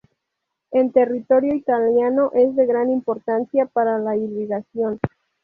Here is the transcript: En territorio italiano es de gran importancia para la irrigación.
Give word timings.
En 0.71 0.91
territorio 0.91 1.53
italiano 1.53 2.31
es 2.33 2.55
de 2.55 2.65
gran 2.65 2.89
importancia 2.89 3.67
para 3.67 3.99
la 3.99 4.17
irrigación. 4.17 4.97